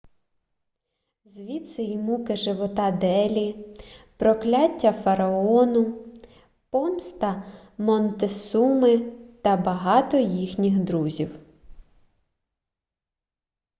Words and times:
звідси 1.25 1.83
і 1.83 1.97
муки 1.97 2.35
живота 2.35 2.91
делі 2.91 3.75
прокляття 4.17 4.91
фараону 4.93 6.07
помста 6.69 7.43
монтесуми 7.77 8.97
та 9.43 9.57
багато 9.57 10.17
їхніх 10.17 10.79
друзів 10.79 11.39